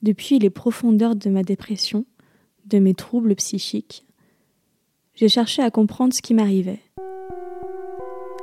Depuis 0.00 0.38
les 0.38 0.50
profondeurs 0.50 1.16
de 1.16 1.28
ma 1.28 1.42
dépression, 1.42 2.04
de 2.66 2.78
mes 2.78 2.94
troubles 2.94 3.34
psychiques, 3.34 4.06
j'ai 5.16 5.28
cherché 5.28 5.60
à 5.60 5.72
comprendre 5.72 6.14
ce 6.14 6.22
qui 6.22 6.34
m'arrivait. 6.34 6.78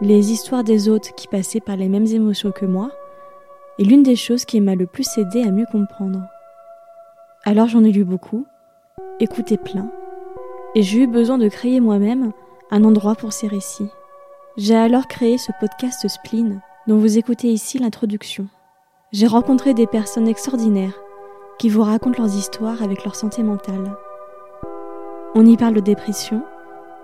Les 0.02 0.34
histoires 0.34 0.66
des 0.66 0.90
autres 0.90 1.16
qui 1.16 1.30
passaient 1.30 1.62
par 1.62 1.78
les 1.78 1.88
mêmes 1.88 2.08
émotions 2.08 2.52
que 2.52 2.66
moi 2.66 2.92
est 3.80 3.86
l'une 3.86 4.04
des 4.04 4.18
choses 4.18 4.44
qui 4.44 4.60
m'a 4.60 4.76
le 4.76 4.86
plus 4.86 5.08
aidé 5.18 5.44
à 5.44 5.52
mieux 5.52 5.66
comprendre. 5.72 6.22
Alors 7.46 7.70
j'en 7.70 7.86
ai 7.86 7.92
lu 7.94 8.04
beaucoup, 8.04 8.46
écouté 9.22 9.56
plein, 9.56 9.90
et 10.76 10.84
j'ai 10.84 11.04
eu 11.04 11.08
besoin 11.08 11.38
de 11.38 11.48
créer 11.48 11.80
moi-même 11.80 12.34
un 12.70 12.84
endroit 12.84 13.16
pour 13.16 13.32
ces 13.32 13.48
récits. 13.48 13.90
J'ai 14.58 14.76
alors 14.76 15.08
créé 15.08 15.38
ce 15.38 15.54
podcast 15.62 16.06
Spleen 16.06 16.62
dont 16.88 16.98
vous 16.98 17.18
écoutez 17.18 17.48
ici 17.48 17.80
l'introduction. 17.80 18.50
J'ai 19.14 19.28
rencontré 19.28 19.74
des 19.74 19.88
personnes 19.88 20.28
extraordinaires 20.28 21.00
qui 21.58 21.70
vous 21.70 21.84
racontent 21.84 22.22
leurs 22.22 22.36
histoires 22.36 22.82
avec 22.84 23.04
leur 23.04 23.16
santé 23.16 23.44
mentale. 23.44 23.96
On 25.36 25.46
y 25.46 25.58
parle 25.58 25.76
de 25.76 25.80
dépression, 25.80 26.44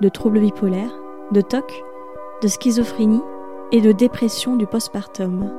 de 0.02 0.10
troubles 0.10 0.40
bipolaires, 0.40 0.94
de 1.32 1.42
TOC, 1.42 1.84
de 2.42 2.48
schizophrénie 2.48 3.22
et 3.72 3.82
de 3.82 3.92
dépression 3.92 4.56
du 4.56 4.68
postpartum. 4.68 5.50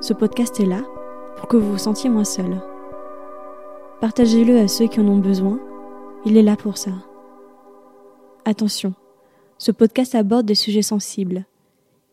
Ce 0.00 0.12
podcast 0.12 0.58
est 0.60 0.66
là 0.66 0.82
pour 1.36 1.48
que 1.48 1.56
vous 1.56 1.72
vous 1.72 1.78
sentiez 1.78 2.10
moins 2.10 2.24
seul. 2.24 2.60
Partagez-le 4.00 4.58
à 4.58 4.66
ceux 4.68 4.86
qui 4.86 5.00
en 5.00 5.08
ont 5.08 5.18
besoin, 5.18 5.60
il 6.24 6.36
est 6.36 6.42
là 6.42 6.56
pour 6.56 6.78
ça. 6.78 6.90
Attention, 8.44 8.94
ce 9.58 9.72
podcast 9.72 10.14
aborde 10.14 10.46
des 10.46 10.54
sujets 10.54 10.82
sensibles. 10.82 11.44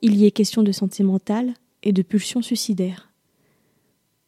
Il 0.01 0.15
y 0.15 0.25
est 0.25 0.31
question 0.31 0.63
de 0.63 0.71
santé 0.71 1.03
mentale 1.03 1.53
et 1.83 1.93
de 1.93 2.01
pulsions 2.01 2.41
suicidaires. 2.41 3.06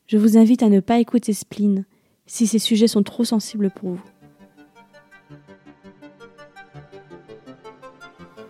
Je 0.10 0.18
vous 0.18 0.40
invite 0.40 0.64
à 0.64 0.70
ne 0.70 0.80
pas 0.80 0.98
écouter 0.98 1.34
Spleen 1.34 1.86
si 2.26 2.48
ces 2.48 2.58
sujets 2.58 2.88
sont 2.88 3.04
trop 3.04 3.24
sensibles 3.24 3.70
pour 3.70 3.92
vous. 3.92 4.02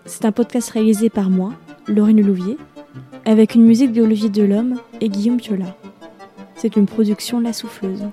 C'est 0.06 0.24
un 0.24 0.32
podcast 0.32 0.70
réalisé 0.70 1.10
par 1.10 1.30
moi, 1.30 1.54
Laurine 1.86 2.26
Louvier, 2.26 2.56
avec 3.26 3.56
une 3.56 3.66
musique 3.66 3.92
de 3.92 4.02
Olivier 4.02 4.30
Delhomme 4.30 4.80
et 5.02 5.10
Guillaume 5.10 5.36
Piola. 5.36 5.76
C'est 6.56 6.78
une 6.78 6.86
production 6.86 7.42
La 7.42 7.52
Souffleuse. 7.52 8.06